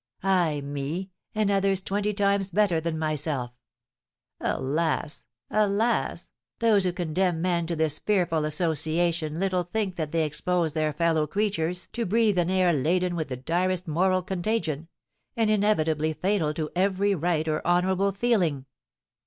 [0.23, 3.51] "Ay, me, and others twenty times better than myself!
[4.39, 6.31] Alas, alas!
[6.57, 11.27] those who condemn men to this fearful association little think that they expose their fellow
[11.27, 14.87] creatures to breathe an air laden with the direst moral contagion,
[15.37, 18.65] and inevitably fatal to every right or honourable feeling!"